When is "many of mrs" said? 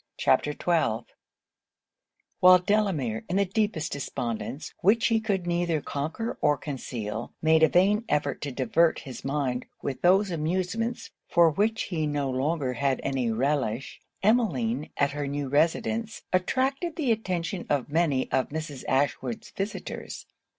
17.91-18.83